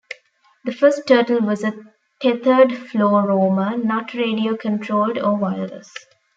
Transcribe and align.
The 0.65 0.71
first 0.73 1.07
turtle 1.07 1.41
was 1.41 1.63
a 1.63 1.75
tethered 2.23 2.75
floor 2.75 3.27
roamer, 3.27 3.77
not 3.77 4.15
radio-controlled 4.15 5.19
or 5.19 5.35
wireless. 5.37 5.93